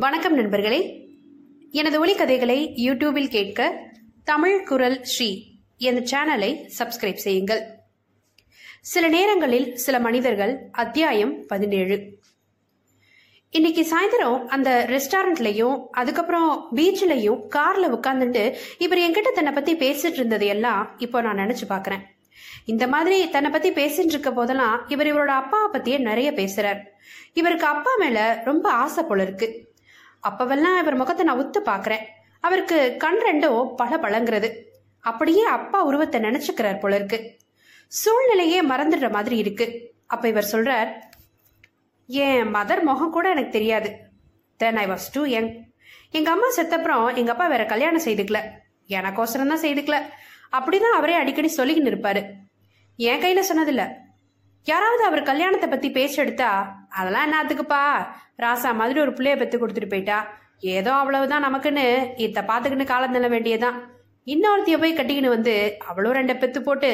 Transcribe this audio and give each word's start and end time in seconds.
வணக்கம் 0.00 0.34
நண்பர்களே. 0.34 1.08
எனது 1.70 2.06
ஒலிக்கதைகளை 2.06 2.72
யூடியூபில் 2.76 3.28
கேட்க 3.28 3.88
தமிழ் 4.24 4.66
குரல் 4.66 5.02
ஸ்ரீ 5.02 5.44
என்ற 5.76 6.00
சேனலை 6.10 6.70
சப்ஸ்கிரைப் 6.78 7.14
செய்யுங்கள். 7.14 7.66
சில 8.80 9.08
நேரங்களில் 9.08 9.76
சில 9.76 9.98
மனிதர்கள் 9.98 10.68
அத்தியாயம் 10.72 11.46
பதினேழு. 11.46 12.18
இன்னைக்கு 13.50 13.86
சாயந்தரம் 13.90 14.44
அந்த 14.44 14.86
ரெஸ்டாரண்ட்லயும் 14.88 15.84
அதுக்கப்புறம் 15.90 16.68
பீச்லயும் 16.76 17.40
கார்ல 17.56 18.00
உட்காந்துட்டு 18.00 18.54
இவர் 18.78 18.98
என்கிட்ட 18.98 19.32
தன்னை 19.34 19.52
பத்தி 19.52 19.76
பேசிட்டு 19.76 20.12
இருந்தது 20.12 20.46
எல்லாம் 20.46 20.94
இப்போ 20.98 21.20
நான் 21.20 21.38
நினைச்சு 21.38 21.64
பாக்குறேன் 21.68 22.02
இந்த 22.64 22.86
மாதிரி 22.86 23.30
தன்னை 23.30 23.50
பத்தி 23.50 23.70
பேசிட்டு 23.70 24.04
இருக்க 24.04 24.32
போதெல்லாம் 24.32 24.88
இவர் 24.88 25.06
இவரோட 25.06 25.26
அப்பாவை 25.26 25.80
பத்தியே 25.80 25.98
நிறைய 25.98 26.32
பேசுறார். 26.32 26.78
இவருக்கு 27.32 27.66
அப்பா 27.66 27.90
மேல 27.98 28.42
ரொம்ப 28.44 28.70
ஆசை 28.70 29.04
போல 29.04 29.22
இருக்கு. 29.22 29.68
அப்பவெல்லாம் 30.28 30.78
இவர் 30.78 30.94
முகத்தை 30.94 31.24
நான் 31.26 31.40
உத்து 31.40 31.60
பாக்குறேன் 31.64 32.04
அவருக்கு 32.40 32.96
கண் 32.98 33.20
ரெண்டும் 33.28 33.74
பல 33.74 33.96
பழங்குறது 33.96 34.48
அப்படியே 35.04 35.44
அப்பா 35.44 35.78
உருவத்தை 35.82 36.20
நினைச்சுக்கிறார் 36.20 36.78
போல 36.78 36.96
இருக்கு 36.96 37.38
சூழ்நிலையே 37.88 38.58
மறந்துடுற 38.62 39.10
மாதிரி 39.10 39.36
இருக்கு. 39.36 39.66
அப்ப 40.06 40.28
இவர் 40.28 40.50
சொல்றார் 40.52 40.90
என் 42.06 42.54
மதர் 42.54 42.82
முகம் 42.82 43.10
கூட 43.10 43.30
எனக்கு 43.30 43.50
தெரியாது. 43.50 43.90
Then 44.56 44.76
I 44.76 44.86
was 44.86 45.08
too 45.12 45.24
young 45.24 45.50
எங்க 46.10 46.30
அம்மா 46.30 46.48
செத்தப்புறம் 46.56 47.14
எங்க 47.14 47.30
அப்பா 47.30 47.46
வேற 47.46 47.64
கல்யாணம் 47.64 48.04
செய்துக்கல. 48.04 48.38
எனக்கோசரம் 48.88 49.52
தான் 49.52 49.64
செய்துக்கல. 49.64 49.98
அப்படிதான் 50.52 50.96
அவரே 50.98 51.12
அடிக்கடி 51.12 51.50
சொல்லிக்கின்னு 51.56 51.92
இருப்பாரு. 51.92 52.22
என் 52.96 53.22
கையில 53.22 53.42
சொன்னதில்ல. 53.50 53.84
யாராவது 54.66 55.02
அவர் 55.04 55.28
கல்யாணத்தை 55.30 55.68
பத்தி 55.68 55.90
பேச்சு 55.90 56.18
அதெல்லாம் 56.98 57.26
என்னத்துக்குப்பா 57.26 57.82
ராசா 58.44 58.70
மாதிரி 58.80 59.00
ஒரு 59.00 59.12
பிள்ளைய 59.16 59.36
பத்தி 59.38 59.56
கொடுத்துட்டு 59.58 59.92
போயிட்டா. 59.92 60.18
ஏதோ 60.76 60.92
அவ்வளவுதான் 60.92 61.46
நமக்குன்னு 61.46 61.84
இத்த 62.24 62.38
பாத்துக்கின்னு 62.50 62.86
காலம் 62.90 63.12
தள்ள 63.12 63.28
வேண்டியதுதான். 63.28 63.78
இன்னொருத்திய 64.26 64.76
போய் 64.80 64.96
கட்டிக்கின்னு 64.96 65.34
வந்து 65.34 65.54
அவ்வளோ 65.88 66.10
ரெண்டை 66.16 66.34
பெத்து 66.38 66.60
போட்டு 66.62 66.90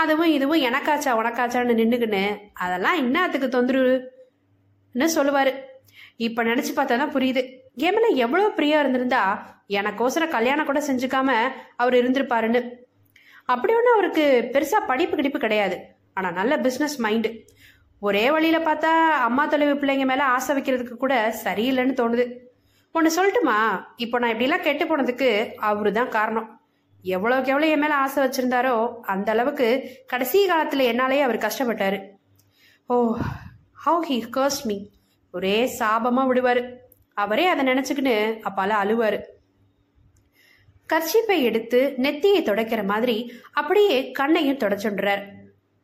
அதுவும் 0.00 0.32
இதுவும் 0.36 0.64
எனக்காச்சா 0.68 1.12
உனக்காச்சான்னு 1.20 1.78
நின்றுக்கின்னு 1.80 2.22
அதெல்லாம் 2.64 3.00
இன்னத்துக்கு 3.02 3.48
தொந்தரவுன்னு 3.56 5.08
சொல்லுவாரு? 5.16 5.52
இப்ப 6.26 6.42
நினைச்சு 6.50 6.72
பார்த்தா 6.76 7.00
தான் 7.02 7.14
புரியுது 7.16 7.42
கேமில் 7.82 8.18
எவ்வளவு 8.24 8.56
பிரியா 8.58 8.78
இருந்திருந்தா 8.82 9.22
எனக்கோசரம் 9.78 10.34
கல்யாணம் 10.36 10.68
கூட 10.70 10.80
செஞ்சுக்காம 10.88 11.30
அவர் 11.76 11.94
இருந்திருப்பாருன்னு. 12.00 12.62
அப்படி 13.52 13.72
ஒன்றும் 13.78 13.96
அவருக்கு 13.96 14.24
பெருசா 14.54 14.80
படிப்பு 14.90 15.16
கிடிப்பு 15.16 15.38
கிடையாது. 15.46 15.78
ஆனால் 16.18 16.36
நல்ல 16.40 16.54
பிஸ்னஸ் 16.66 16.98
மைண்டு 17.04 17.30
ஒரே 18.02 18.24
வழியில் 18.34 18.66
பார்த்தா 18.66 18.90
அம்மா 19.28 19.44
தொலைவு 19.52 19.74
பிள்ளைங்க 19.80 20.04
மேலே 20.10 20.24
ஆசை 20.34 20.52
வைக்கிறதுக்கு 20.56 20.96
கூட 21.02 21.14
சரியில்லைன்னு 21.44 21.98
தோணுது. 22.00 22.24
ஒன்று 22.94 23.10
சொல்லட்டுமா? 23.16 23.56
இப்போ 24.04 24.16
நான் 24.22 24.32
இப்படிலாம் 24.32 24.64
கெட்டு 24.66 24.84
போனதுக்கு 24.90 25.28
அவரு 25.68 25.90
தான் 25.98 26.14
காரணம். 26.16 26.48
எவ்வளோக்கு 27.04 27.52
எவ்வளோ 27.52 27.66
என் 27.72 27.82
மேலே 27.82 27.96
ஆசை 28.04 28.18
வச்சுருந்தாரோ 28.24 28.74
அந்த 29.12 29.28
அளவுக்கு 29.34 29.66
கடைசி 30.12 30.38
காலத்தில் 30.50 30.88
என்னாலேயே 30.92 31.24
அவர் 31.26 31.44
கஷ்டப்பட்டார். 31.46 31.98
Oh 32.90 32.96
how 33.84 34.00
he 34.10 34.18
curse 34.36 34.62
me 34.68 34.76
ஒரே 35.34 35.56
சாபமாக 35.78 36.30
விடுவார். 36.30 36.62
அவரே 37.24 37.46
அதை 37.52 37.64
நினச்சிக்கின்னு 37.70 38.16
அப்பால 38.48 38.76
அழுவார். 38.82 39.18
கர்ச்சிப்பை 40.90 41.38
எடுத்து 41.48 41.80
நெத்தியை 42.04 42.40
துடைக்கிற 42.44 42.82
மாதிரி 42.92 43.16
அப்படியே 43.60 43.96
கண்ணையும் 44.18 44.62
தொடச்சுடுறார். 44.62 45.24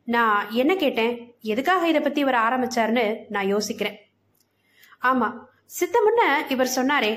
நான் 0.07 0.51
என்ன 0.51 0.75
கேட்டேன்? 0.75 1.13
எதுக்காக 1.41 1.87
இதை 1.87 2.01
பத்தி 2.01 2.19
இவர் 2.21 2.43
ஆரம்பிச்சாருன்னு 2.47 3.05
நான் 3.29 3.51
யோசிக்கிறேன். 3.53 3.97
ஆமா 5.01 5.27
சித்த 5.77 5.95
முன்ன 5.99 6.21
இவர் 6.51 6.75
சொன்னாரே 6.75 7.13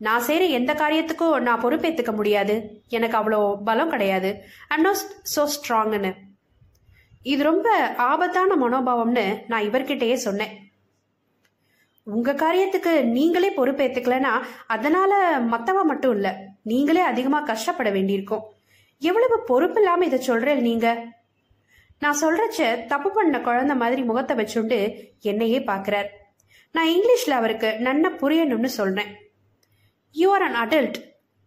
நான் 0.00 0.24
செய்யற 0.26 0.44
எந்த 0.50 0.72
காரியத்துக்கும் 0.74 1.40
நான் 1.46 1.62
பொறுப்பேத்துக்க 1.62 2.12
முடியாது. 2.14 2.54
எனக்கு 2.88 3.16
அவ்வளோ 3.18 3.40
பலம் 3.64 3.90
கிடையாது. 3.90 4.30
அண்ட் 4.68 4.84
நோ 4.86 4.92
சோ 5.34 5.42
ஸ்ட்ராங்னு 5.54 6.12
இது 7.22 7.42
ரொம்ப 7.42 7.68
ஆபத்தான 7.96 8.56
மனோபாவம்னு 8.56 9.26
நான் 9.48 9.62
இவர்கிட்டயே 9.62 10.16
சொன்னேன். 10.26 10.54
உங்க 12.06 12.30
காரியத்துக்கு 12.32 12.92
நீங்களே 13.16 13.50
பொறுப்பேத்துக்கலனா 13.56 14.32
அதனால 14.66 15.12
மத்தவ 15.52 15.84
மட்டும் 15.84 16.14
இல்ல 16.14 16.28
நீங்களே 16.62 17.00
அதிகமா 17.00 17.40
கஷ்டப்பட 17.40 17.90
வேண்டியிருக்கும். 17.90 18.46
எவ்வளவு 19.02 19.36
பொறுப்பு 19.50 19.80
இல்லாம 19.80 20.04
இதை 20.04 20.20
சொல்றேன் 20.20 20.60
நீங்க? 20.60 20.88
நான் 22.02 22.20
சொல்றச்ச 22.20 22.86
தப்பு 22.86 23.10
பண்ண 23.10 23.40
குழந்தை 23.40 23.76
மாதிரி 23.76 24.02
முகத்தை 24.02 24.36
வச்சுண்டு 24.36 24.94
என்னையே 25.20 25.58
பாக்குறார். 25.58 26.06
நான் 26.72 26.88
இங்கிலீஷ்ல 26.88 27.30
அவருக்கு 27.30 27.78
நன்ன 27.78 28.08
புரியணும்னு 28.08 28.64
சொல்றேன். 28.64 29.32
யூ 30.12 30.32
ஆர் 30.32 30.42
அன் 30.42 30.68
அடல்ட் 30.68 30.94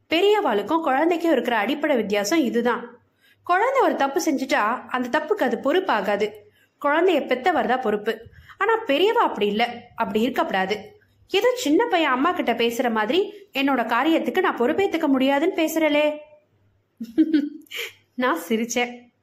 பெரியவாளுக்கும் 0.10 0.82
குழந்தைக்கும் 0.82 1.32
இருக்கிற 1.32 1.58
அடிப்படை 1.58 1.96
வித்தியாசம் 1.96 2.40
இதுதான். 2.40 3.00
குழந்தை 3.44 3.82
ஒரு 3.82 3.96
தப்பு 3.96 4.22
செஞ்சுட்டா 4.26 4.88
அந்த 4.88 5.20
தப்புக்கு 5.20 5.44
அது 5.44 5.60
பொறுப்பாகாது. 5.64 6.32
குழந்தைய 6.86 7.28
பெத்தவர் 7.28 7.68
தான் 7.68 7.82
பொறுப்பு. 7.82 8.22
ஆனா 8.58 8.84
பெரியவா 8.84 9.26
அப்படி 9.28 9.46
இல்ல. 9.46 9.70
அப்படி 9.96 10.22
இருக்கக்கூடாது. 10.22 11.00
ஏதோ 11.28 11.52
சின்ன 11.56 11.86
பையன் 11.86 12.12
அம்மா 12.12 12.32
கிட்ட 12.32 12.54
பேசுற 12.54 12.92
மாதிரி 12.92 13.50
என்னோட 13.54 13.84
காரியத்துக்கு 13.88 14.40
நான் 14.40 14.58
பொறுப்பேத்துக்க 14.58 15.08
முடியாதுன்னு 15.08 15.56
பேசுறலே. 15.56 16.18
நான் 18.14 18.40
சிரிச்சேன். 18.50 19.14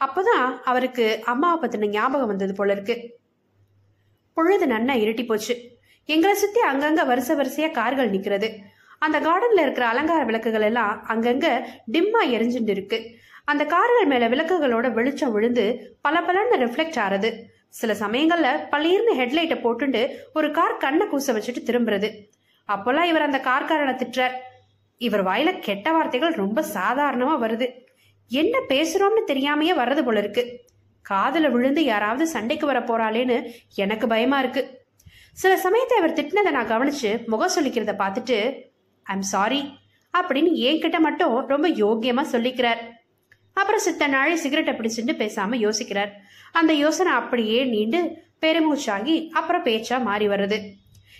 அப்போதான் 0.00 0.58
அவருக்கு 0.64 1.20
அம்மாவை 1.24 1.68
பற்றின 1.68 1.86
ஞாபகம் 1.86 2.26
வந்தது 2.26 2.54
போல 2.54 2.72
இருக்கு. 2.72 3.18
பொழுது 4.34 4.66
நன்னா 4.66 4.96
இருட்டி 4.96 5.26
போச்சு. 5.26 5.72
எங்களை 6.04 6.36
சுத்தி 6.36 6.60
அங்கங்க 6.60 7.06
வரிசை 7.06 7.36
வரிசையா 7.36 7.70
கார்கள் 7.70 8.10
நிக்கிறது. 8.10 8.56
அந்த 8.98 9.20
கார்டன்ல 9.20 9.60
இருக்கிற 9.60 9.86
அலங்கார 9.86 10.24
விளக்குகள் 10.24 10.60
எல்லாம் 10.60 11.04
அங்கங்க 11.08 11.64
டிம்மா 11.92 12.22
எரிஞ்சுட்டு 12.24 12.68
இருக்கு. 12.68 13.10
அந்த 13.44 13.64
கார்கள் 13.64 14.04
மேல 14.04 14.28
விளக்குகளோட 14.28 14.92
வெளிச்சம் 14.92 15.32
விழுந்து 15.32 15.96
பல 16.00 16.20
பலன்னு 16.20 16.56
ரிஃப்ளெக்ட் 16.56 16.98
ஆறது. 17.08 17.42
சில 17.68 17.92
சமயங்கள்ல 17.92 18.74
பளீர்னு 18.74 19.14
ஹெட்லைட்டை 19.14 19.60
போட்டுண்டு 19.60 20.10
ஒரு 20.34 20.50
கார் 20.50 20.76
கண்ணை 20.76 21.06
கூச 21.06 21.28
வச்சுட்டு 21.28 21.62
திரும்புறது. 21.64 22.30
அப்போல்லாம் 22.68 23.02
இவர் 23.02 23.22
அந்த 23.22 23.38
கார்காரனை 23.38 23.96
திட்டுறார். 23.96 24.32
இவர் 24.98 25.24
வாயில 25.24 25.58
கெட்ட 25.58 25.92
வார்த்தைகள் 25.92 26.32
ரொம்ப 26.32 26.64
சாதாரணமா 26.74 27.36
வருது. 27.42 27.83
என்ன 28.28 28.58
பேசுறோம்னு 28.68 29.22
தெரியாமையே 29.26 29.74
வர்றது 29.80 30.02
போல 30.04 30.18
இருக்கு. 30.18 30.64
காதல 31.02 31.48
விழுந்து 31.48 31.84
யாராவது 31.84 32.26
சண்டைக்கு 32.26 32.66
வர 32.66 32.80
போறாளேன்னு 32.80 33.50
எனக்கு 33.74 34.06
பயமா 34.06 34.38
இருக்கு. 34.38 34.82
சில 35.32 35.56
சமயத்தை 35.56 35.98
அவர் 35.98 36.12
திட்டினதை 36.12 36.50
நான் 36.50 36.70
கவனிச்சு 36.70 37.26
முகம் 37.26 37.54
சொல்லிக்கிறத 37.56 37.94
பார்த்துட்டு 37.98 38.60
ஐம் 39.02 39.22
சாரி 39.22 39.62
அப்படின்னு 40.14 40.50
என்கிட்ட 40.68 40.98
மட்டும் 40.98 41.46
ரொம்ப 41.46 41.68
யோக்கியமா 41.68 42.24
சொல்லிக்கிறார். 42.32 42.78
அப்புறம் 43.52 43.80
சித்த 43.80 44.06
நாளை 44.06 44.36
சிகரெட்டை 44.36 44.74
பிடிச்சிட்டு 44.74 45.12
பேசாம 45.22 45.58
யோசிக்கிறார். 45.66 46.10
அந்த 46.52 46.72
யோசனை 46.72 47.12
அப்படியே 47.12 47.64
நீண்டு 47.64 48.22
பெருமூச்சாகி 48.40 49.28
அப்புறம் 49.28 49.64
பேச்சா 49.64 50.02
மாறி 50.02 50.28
வருது 50.28 50.58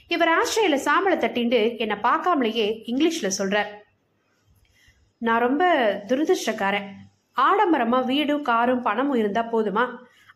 இவர் 0.08 0.28
ஆஸ்திரேலிய 0.28 0.82
சாம்பலை 0.84 1.16
தட்டிண்டு 1.20 1.78
என்னை 1.78 1.96
பார்க்காமலேயே 2.02 2.66
இங்கிலீஷ்ல 2.86 3.30
சொல்றார். 3.38 3.70
நான் 5.26 5.44
ரொம்ப 5.46 5.64
துரதிருஷ்டக்காரன். 6.08 6.88
ஆடம்பரமா 7.36 7.98
வீடும் 8.10 8.42
காரும் 8.48 8.82
பணமும் 8.86 9.20
இருந்தா 9.20 9.42
போதுமா? 9.52 9.84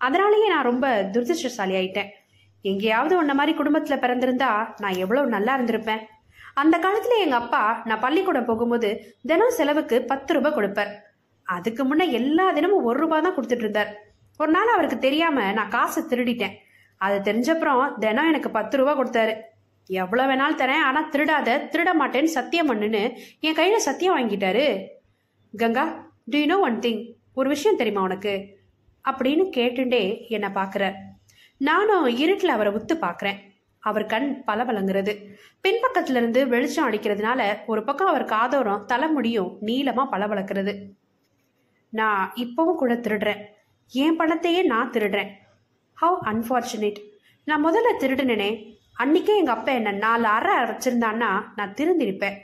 அதனாலேயே 0.06 0.46
நான் 0.52 0.68
ரொம்ப 0.70 0.86
துரதிருஷ்டசாலி 1.14 1.74
ஆயிட்டேன் 1.80 2.12
எங்கேயாவது 2.64 3.14
உன்ன 3.16 3.34
மாதிரி 3.34 3.52
குடும்பத்துல 3.58 3.96
பிறந்திருந்தா 4.04 4.50
நான் 4.82 5.00
எவ்வளவு 5.02 5.34
நல்லா 5.34 5.52
இருந்திருப்பேன். 5.58 6.02
அந்த 6.62 6.76
காலத்துல 6.84 7.18
எங்க 7.24 7.36
அப்பா 7.42 7.62
நான் 7.84 8.02
பள்ளிக்கூடம் 8.04 8.48
போகும்போது 8.50 8.88
தினம் 9.30 9.56
செலவுக்கு 9.58 9.96
பத்து 10.12 10.34
ரூபாய் 10.36 10.56
கொடுப்பார். 10.56 10.92
அதுக்கு 11.56 11.82
முன்னே 11.84 12.06
எல்லா 12.20 12.46
தினமும் 12.56 12.88
ஒரு 12.90 12.98
ரூபாய் 13.02 13.24
தான் 13.26 13.36
கொடுத்துட்டு 13.36 13.64
இருந்தார். 13.66 13.92
ஒரு 14.40 14.50
நாள் 14.56 14.74
அவருக்கு 14.74 14.98
தெரியாம 14.98 15.52
நான் 15.52 15.74
காசை 15.76 16.02
திருடிட்டேன். 16.02 16.56
அது 17.04 17.16
தெரிஞ்சப்புறம் 17.28 17.84
தினம் 18.04 18.30
எனக்கு 18.32 18.50
பத்து 18.50 18.76
ரூபா 18.80 18.94
கொடுத்தாரு. 18.98 19.34
எவ்வளவு 19.88 20.28
வேணாலும் 20.30 20.60
தரேன் 20.60 20.84
ஆனா 20.88 21.08
திருடாத 21.08 21.50
திருட 21.72 21.90
மாட்டேன்னு 22.00 22.34
சத்தியம் 22.36 22.68
பண்ணுன்னு 22.70 23.16
என் 23.40 23.54
கையில 23.54 23.76
சத்தியம் 23.76 24.16
வாங்கிட்டாரு. 24.18 24.86
Ganga 25.56 26.12
do 26.24 26.38
you 26.38 26.44
know 26.44 26.58
one 26.58 26.78
thing 26.78 27.02
ஒரு 27.34 27.48
விஷயம் 27.48 27.76
தெரியுமா 27.76 28.02
உனக்கு? 28.02 28.56
அப்படின்னு 29.08 29.44
கேட்டுண்டே 29.56 30.28
என்னை 30.28 30.48
பார்க்குறார் 30.54 30.94
நானும் 31.58 32.06
இருட்டில் 32.06 32.48
அவரை 32.48 32.72
உத்து 32.72 32.94
பார்க்குறேன். 33.00 33.38
அவர் 33.78 34.06
கண் 34.06 34.42
பளபளங்கிறது 34.46 35.12
பின்பக்கத்துல 35.64 36.18
இருந்து 36.20 36.48
வெளிச்சம் 36.48 36.90
அடிக்கிறதுனால 36.90 37.58
ஒரு 37.66 37.84
பக்கம் 37.84 38.08
அவர் 38.08 38.24
காதோரம் 38.24 38.84
தலைமுடியும் 38.92 39.52
நீளமாக 39.60 40.12
பளபளக்கிறது 40.16 40.74
நான் 41.90 42.32
இப்பவும் 42.36 42.80
கூட 42.80 42.94
திருடுறேன். 42.94 43.42
என் 43.92 44.16
பணத்தையே 44.16 44.62
நான் 44.62 44.90
திருடுறேன். 44.90 45.30
ஹவு 46.00 46.18
அன்ஃபார்ச்சுனேட் 46.24 47.00
நான் 47.44 47.64
முதல்ல 47.66 47.90
திருடுனேனே. 48.00 48.76
அன்னைக்கே 49.02 49.36
எங்க 49.36 49.52
அப்பா 49.52 49.72
என்ன 49.72 49.90
நாலு 49.90 50.26
அறை 50.26 50.56
வச்சிருந்தான்னா 50.56 51.42
நான் 51.56 51.74
திருந்திருப்பேன். 51.74 52.36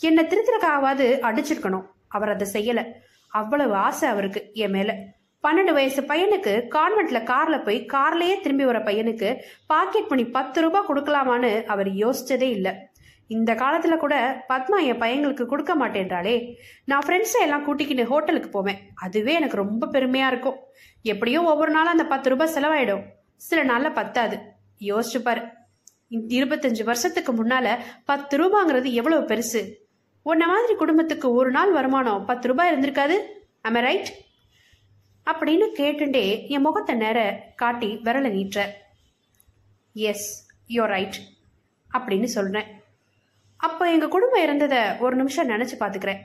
என்னை 0.00 0.24
திருத்திருக்காவது 0.24 1.06
அடிச்சிருக்கணும். 1.20 1.86
அவர் 2.08 2.28
அதை 2.28 2.46
செய்யல. 2.52 2.92
அவ்வளவு 3.28 3.74
ஆசை 3.74 4.08
அவருக்கு 4.08 4.50
என் 4.52 4.70
மேல. 4.70 4.94
பன்னெண்டு 5.48 5.72
வயசு 5.72 6.02
பையனுக்கு 6.02 6.74
கான்வென்ட்ல 6.74 7.22
கார்ல 7.24 7.64
போய் 7.64 7.86
கார்லயே 7.92 8.40
திரும்பி 8.40 8.64
வர 8.64 8.78
பையனுக்கு 8.78 9.42
பாக்கெட் 9.66 10.08
மணி 10.08 10.24
பத்து 10.24 10.60
ரூபாய் 10.60 10.86
கொடுக்கலாமான்னு 10.88 11.64
அவர் 11.64 11.88
யோசிச்சதே 11.88 12.48
இல்ல. 12.50 12.88
இந்த 13.26 13.54
காலத்துல 13.54 13.96
கூட 13.96 14.44
பத்மா 14.48 14.82
என் 14.82 15.00
பையங்களுக்கு 15.00 15.46
கொடுக்க 15.46 15.76
மாட்டேன்றாளே. 15.76 16.54
நான் 16.84 17.06
ஃப்ரெண்ட்ஸை 17.06 17.40
எல்லாம் 17.40 17.64
கூட்டிக்கிட்டு 17.64 18.06
ஹோட்டலுக்கு 18.06 18.50
போவேன். 18.50 18.78
அதுவே 18.94 19.34
எனக்கு 19.34 19.56
ரொம்ப 19.56 19.86
பெருமையா 19.86 20.26
இருக்கும். 20.26 20.58
எப்படியும் 21.02 21.44
ஒவ்வொரு 21.44 21.70
நாளும் 21.70 21.90
அந்த 21.90 22.04
பத்து 22.04 22.30
ரூபாய் 22.30 22.52
செலவாயிடும். 22.54 23.02
சில 23.36 23.64
நாள்ல 23.64 23.92
பத்தாது. 23.92 24.38
யோசிச்சுப்பாரு 24.80 25.58
இருபத்தஞ்சு 26.10 26.84
வருஷத்துக்கு 26.84 27.32
முன்னால 27.32 27.78
பத்து 28.04 28.34
ரூபாங்கிறது 28.38 28.92
எவ்வளவு 28.92 29.26
பெருசு? 29.26 29.72
உன்ன 30.22 30.46
மாதிரி 30.46 30.74
குடும்பத்துக்கு 30.74 31.32
ஒரு 31.32 31.50
நாள் 31.50 31.72
வருமானம் 31.72 32.24
பத்து 32.24 32.48
ரூபாய் 32.48 32.74
இருந்திருக்காது. 32.74 33.18
அம 33.68 33.80
ரைட் 33.80 34.12
அப்படின்னு 35.30 35.66
கேட்டுண்டே 35.76 36.48
என் 36.48 36.60
முகத்தை 36.60 36.94
நேர 36.94 37.44
காட்டி 37.56 38.00
விரலை 38.04 38.30
நீட்டுற. 38.36 38.66
எஸ் 39.92 40.48
யோ 40.68 40.84
ரைட் 40.84 41.16
அப்படின்னு 41.98 42.24
சொல்றேன் 42.24 42.78
அப்போ 43.56 43.90
எங்க 43.90 44.08
குடும்பம் 44.08 44.42
இருந்ததை 44.42 44.78
ஒரு 44.98 45.16
நிமிஷம் 45.16 45.48
நினைச்சு 45.48 45.74
பாத்துக்கிறேன். 45.78 46.20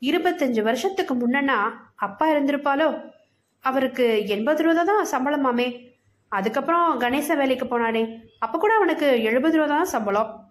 இருபத்தஞ்சு 0.00 0.62
வருஷத்துக்கு 0.62 1.14
முன்னன்னா 1.14 1.70
அப்பா 1.94 2.30
இருந்திருப்பாலோ? 2.30 3.12
அவருக்கு 3.60 4.26
எண்பது 4.26 4.62
ரூபா 4.62 4.82
தான் 4.82 5.06
சம்பளமாமே. 5.14 5.94
அதுக்கப்புறம் 6.28 7.00
கணேச 7.00 7.36
வேலைக்கு 7.36 7.66
போனானே. 7.66 8.25
அப்போ 8.38 8.58
கூட 8.58 8.74
அவனுக்கு 8.74 9.22
எழுபது 9.22 9.56
ரூபா 9.56 9.74
தான் 9.74 9.84
சம்பளம். 9.84 10.50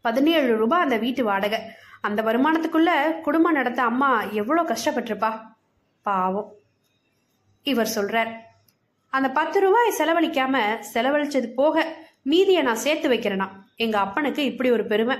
பதினேழு 0.00 0.56
ரூபாய் 0.56 0.82
அந்த 0.82 0.96
வீட்டு 0.96 1.24
வாடகை. 1.24 1.58
அந்த 2.00 2.22
வருமானத்துக்குள்ள 2.22 3.20
குடும்பம் 3.20 3.52
நடத்த 3.52 3.82
அம்மா 3.82 4.22
எவ்வளோ 4.22 4.62
கஷ்டப்பட்டிருப்பா? 4.62 5.40
பாவம். 6.02 6.52
இவர் 7.62 7.92
சொல்றார் 7.94 8.32
அந்த 9.08 9.30
பத்து 9.30 9.60
ரூபாய் 9.60 9.94
செலவழிக்காம 9.98 10.78
செலவழிச்சது 10.94 11.46
போக 11.46 11.96
மீதியை 12.22 12.62
நான் 12.62 12.74
சேர்த்து 12.74 13.08
வைக்கிறேனா? 13.08 13.48
எங்க 13.76 13.98
அப்பனுக்கு 13.98 14.44
இப்படி 14.44 14.70
ஒரு 14.70 14.86
பெருமை. 14.86 15.16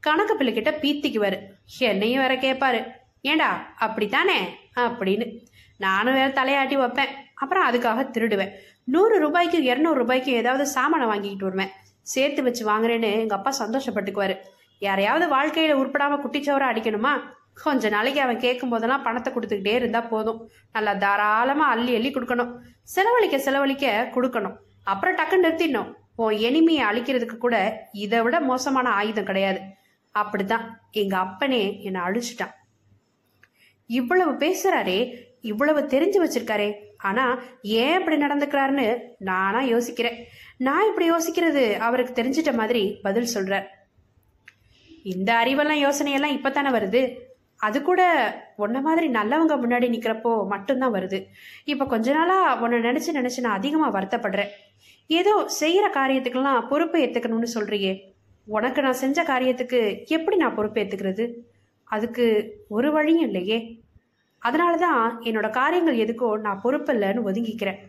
கணக்கு 0.00 0.36
பிள்ளைகிட்ட 0.36 0.72
பீத்திக்குவாரு. 0.82 1.42
என்னையும் 1.78 2.26
வேற 2.26 2.34
கேட்பாரு 2.34 2.92
ஏண்டா 3.20 3.72
அப்படித்தானே? 3.76 4.58
அப்படின்னு. 4.76 5.46
நானும் 5.76 6.14
வேற 6.14 6.28
தலையாட்டி 6.28 6.74
வைப்பேன். 6.74 7.27
அப்புறம் 7.42 7.66
அதுக்காக 7.68 8.04
திருடுவேன். 8.14 8.52
நூறு 8.84 9.18
ரூபாய்க்கு 9.24 9.58
இரநூறு 9.70 9.98
ரூபாய்க்கு 10.02 10.32
ஏதாவது 10.32 10.66
சாமானை 10.66 11.06
வாங்கிக்கிட்டு 11.06 11.48
வருவேன். 11.48 11.72
சேர்த்து 12.12 12.42
வச்சு 12.42 12.62
வாங்குறேன்னு 12.70 13.10
எங்கள் 13.22 13.38
அப்பா 13.38 13.50
சந்தோஷப்பட்டுக்குவாரு. 13.62 14.36
யாரையாவது 14.86 15.28
வாழ்க்கையில் 15.28 15.78
உருப்படாமல் 15.80 16.22
குட்டிச்சவரை 16.24 16.66
அடிக்கணுமா? 16.72 17.12
கொஞ்ச 17.62 17.88
நாளைக்கு 17.88 18.20
அவன் 18.20 18.38
கேட்கும் 18.38 18.72
போதெல்லாம் 18.72 19.02
பணத்தை 19.02 19.30
கொடுத்துக்கிட்டே 19.32 19.74
இருந்தால் 19.74 20.08
போதும். 20.08 20.40
நல்லா 20.72 20.92
தாராளமாக 21.04 21.74
அள்ளி 21.74 21.94
அள்ளி 21.94 22.10
கொடுக்கணும். 22.10 22.52
செலவழிக்க 22.94 23.38
செலவழிக்க 23.38 23.86
கொடுக்கணும். 24.16 24.56
அப்புறம் 24.82 25.16
டக்குன்னு 25.16 25.46
நிறுத்திடணும். 25.46 25.88
உன் 26.14 26.36
எனிமையை 26.48 26.84
அழிக்கிறதுக்கு 26.90 27.36
கூட 27.38 27.56
இதை 28.04 28.20
விட 28.20 28.40
மோசமான 28.40 28.88
ஆயுதம் 28.90 29.24
கிடையாது. 29.24 29.60
அப்படிதான் 30.14 30.64
எங்க 30.90 31.14
அப்பனே 31.16 31.62
என்னை 31.82 32.00
அழிச்சிட்டான். 32.00 32.54
இவ்வளவு 33.86 34.32
பேசுறாரே 34.44 35.00
இவ்வளவு 35.40 35.80
தெரிஞ்சு 35.94 36.18
வச்சிருக்காரே 36.24 36.68
ஆனா 36.98 37.38
ஏன் 37.62 37.98
இப்படி 37.98 38.16
நடந்துக்கிறாருன்னு 38.16 39.00
நானா 39.18 39.60
யோசிக்கிறேன். 39.60 40.24
நான் 40.56 40.88
இப்படி 40.88 41.10
யோசிக்கிறது 41.10 41.78
அவருக்கு 41.78 42.22
தெரிஞ்சிட்ட 42.22 42.54
மாதிரி 42.54 42.98
பதில் 43.02 43.34
சொல்றார். 43.34 43.64
இந்த 45.02 45.32
அறிவெல்லாம் 45.32 45.82
யோசனையெல்லாம் 45.84 46.36
இப்பதானே 46.36 46.70
வருது? 46.70 47.18
அது 47.56 47.82
கூட 47.82 48.02
உன்ன 48.56 48.80
மாதிரி 48.80 49.08
நல்லவங்க 49.08 49.54
முன்னாடி 49.56 49.86
நிக்கிறப்போ 49.88 50.46
மட்டும்தான் 50.46 50.92
வருது. 50.92 51.24
இப்ப 51.64 51.86
கொஞ்ச 51.86 52.12
நாளா 52.12 52.60
உன்னை 52.60 52.78
நினைச்சு 52.78 53.08
நினைச்சு 53.12 53.40
நான் 53.40 53.56
அதிகமா 53.56 53.92
வருத்தப்படுறேன். 53.92 54.48
ஏதோ 55.06 55.46
செய்யற 55.60 55.96
காரியத்துக்கெல்லாம் 55.96 56.68
பொறுப்பு 56.68 56.98
ஏத்துக்கணும்னு 56.98 57.46
சொல்றியே. 57.54 58.00
உனக்கு 58.44 58.82
நான் 58.82 58.92
செஞ்ச 58.92 59.22
காரியத்துக்கு 59.22 60.06
எப்படி 60.06 60.36
நான் 60.36 60.54
பொறுப்பு 60.54 60.80
ஏத்துக்கிறது? 60.80 61.32
அதுக்கு 61.84 62.56
ஒரு 62.68 62.92
வழியும் 62.92 63.22
இல்லையே. 63.22 63.80
அதனால 64.46 64.72
தான் 64.86 65.02
என்னோட 65.28 65.48
காரியங்கள் 65.60 66.02
எதுக்கோ 66.04 66.28
நான் 66.46 66.62
பொறுப்பு 66.64 66.92
இல்லைன்னு 66.94 67.26
ஒதுங்கிக்கிறேன். 67.28 67.80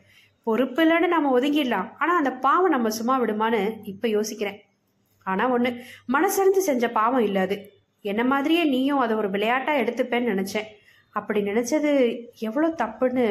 பொறுப்பு 0.47 0.81
இல்லைன்னு 0.83 1.07
நம்ம 1.13 1.31
ஒதுங்கிடலாம். 1.39 1.87
ஆனால் 2.01 2.19
அந்த 2.21 2.31
பாவம் 2.45 2.73
நம்ம 2.75 2.89
சும்மா 2.97 3.15
விடுமான்னு 3.21 3.61
இப்போ 3.91 4.07
யோசிக்கிறேன். 4.17 4.59
ஆனால் 5.31 5.53
ஒன்று 5.55 5.71
மனசறிஞ்சு 6.15 6.61
செஞ்ச 6.69 6.85
பாவம் 6.99 7.25
இல்லை 7.27 7.41
அது. 7.47 7.57
என்ன 8.11 8.21
மாதிரியே 8.23 8.63
நீயும் 8.73 9.03
அதை 9.03 9.13
ஒரு 9.21 9.29
விளையாட்டாக 9.35 9.81
எடுத்துப்பேன்னு 9.83 10.33
நினச்சேன். 10.33 10.69
அப்படி 11.19 11.39
நினச்சது 11.49 11.91
எவ்வளோ 12.47 12.67
தப்புன்னு 12.81 13.25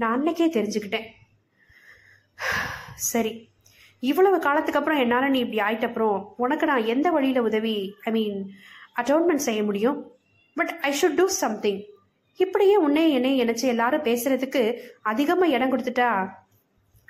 நான் 0.00 0.14
அன்னைக்கே 0.16 0.48
தெரிஞ்சுக்கிட்டேன். 0.56 1.06
சரி 3.12 3.32
இவ்வளவு 4.10 4.36
காலத்துக்கு 4.46 4.80
அப்புறம் 4.80 5.00
என்னால் 5.02 5.32
நீ 5.34 5.38
இப்படி 5.44 5.60
ஆயிட்ட 5.66 5.86
அப்புறம் 5.88 6.18
உனக்கு 6.44 6.64
நான் 6.70 6.90
எந்த 6.94 7.08
வழியில் 7.14 7.46
உதவி 7.48 7.76
ஐ 8.08 8.10
மீன் 8.16 8.38
அட்டோன்மெண்ட் 9.00 9.46
செய்ய 9.46 9.60
முடியும்? 9.68 9.98
But 10.56 10.72
I 10.88 10.90
should 11.00 11.18
do 11.20 11.26
something 11.42 11.80
இப்படியே 12.38 12.76
உன்னே 12.76 13.10
என்னை 13.10 13.40
நினைச்சு 13.40 13.62
எல்லாரும் 13.62 14.02
பேசுறதுக்கு 14.02 14.78
அதிகமா 15.02 15.46
இடம் 15.46 15.72
கொடுத்துட்டா? 15.72 16.28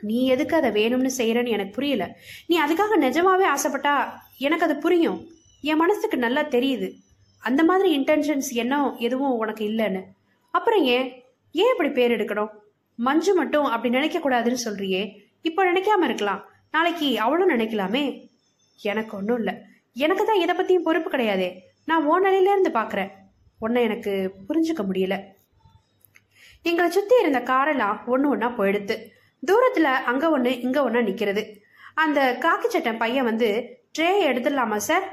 நீ 0.00 0.26
எதுக்கு 0.26 0.56
அதை 0.56 0.70
வேணும்னு 0.70 1.10
செய்யறன்னு 1.16 1.48
எனக்கு 1.48 1.72
புரியல. 1.72 2.16
நீ 2.46 2.60
அதுக்காக 2.62 2.96
நிஜமாவே 3.00 3.44
ஆசைப்பட்டா 3.56 4.08
எனக்கு 4.38 4.64
அது 4.64 4.76
புரியும். 4.76 5.26
என் 5.60 5.76
மனசுக்கு 5.76 6.16
நல்லா 6.16 6.42
தெரியுது. 6.42 6.92
அந்த 7.38 7.64
மாதிரி 7.64 7.98
இன்டென்ஷன்ஸ் 7.98 8.52
என்ன 8.52 8.94
எதுவும் 8.98 9.36
உனக்கு 9.36 9.68
இல்லைன்னு. 9.68 10.04
அப்புறம் 10.50 10.84
ஏன்? 10.84 11.22
ஏன் 11.52 11.70
இப்படி 11.70 11.90
பேர் 11.90 12.10
எடுக்கணும்? 12.10 12.48
மஞ்சு 12.94 13.34
மட்டும் 13.34 13.64
அப்படி 13.64 13.94
நினைக்க 13.94 14.18
கூடாதுன்னு 14.18 14.56
சொல்றியே. 14.64 15.14
இப்போ 15.42 15.72
நினைக்காம 15.72 16.04
இருக்கலாம். 16.04 16.44
நாளைக்கு 16.70 17.20
அவளும் 17.20 17.50
நினைக்கலாமே. 17.50 18.28
எனக்கு 18.82 19.16
ஒன்றும் 19.16 19.36
இல்லை. 19.36 19.54
எனக்கு 19.94 20.24
தான் 20.24 20.40
இதை 20.40 20.56
பத்தியும் 20.56 20.82
பொறுப்பு 20.82 21.10
கிடையாதே. 21.10 21.52
நான் 21.84 22.04
ஓ 22.04 22.18
நிலையில 22.18 22.50
இருந்து 22.50 22.70
பாக்குறேன். 22.74 23.10
உன்னை 23.58 23.82
எனக்கு 23.88 24.12
புரிஞ்சுக்க 24.48 24.82
முடியல. 24.88 25.16
எங்களை 26.62 26.88
சுற்றி 26.90 27.16
இருந்த 27.20 27.40
காரெல்லாம் 27.50 27.98
ஒன்று 28.12 28.28
ஒன்றா 28.28 28.48
போயிடுத்து. 28.58 28.96
தூரத்தில் 29.42 29.90
அங்கே 30.10 30.28
ஒன்று 30.36 30.52
இங்கே 30.66 30.80
ஒன்றா 30.86 31.00
நிற்கிறது 31.00 31.42
அந்த 32.02 32.20
காக்கி 32.44 32.68
சட்டம் 32.68 33.00
பையன் 33.02 33.28
வந்து 33.30 33.48
ட்ரே 33.96 34.08
எடுத்துடலாமா 34.30 34.78
சார் 34.88 35.06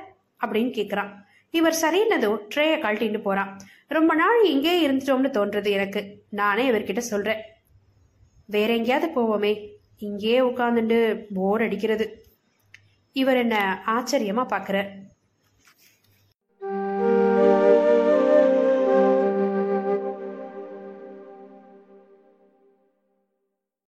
அப்படின்னு 0.44 0.72
கேட்குறான் 0.78 1.12
இவர் 1.54 1.82
சரின்னதும் 1.82 2.40
ட்ரேயை 2.54 2.78
கழட்டின்னு 2.82 3.22
போகிறான் 3.22 3.52
ரொம்ப 3.88 4.12
நாள் 4.16 4.40
இங்கே 4.54 4.74
இருந்துட்டோம்னு 4.86 5.30
தோன்றது 5.38 5.70
எனக்கு. 5.78 6.02
நானே 6.40 6.64
இவர்கிட்ட 6.72 7.02
சொல்கிறேன் 7.12 7.42
வேற 8.56 8.70
எங்கேயாவது 8.74 9.08
போவோமே. 9.16 9.54
இங்கேயே 10.08 10.40
உட்காந்துட்டு 10.42 10.98
போர் 11.34 11.64
அடிக்கிறது. 11.66 12.06
இவர் 13.16 13.40
என்ன 13.44 13.58
ஆச்சரியமாக 13.96 14.52
பார்க்குறேன் 14.54 14.90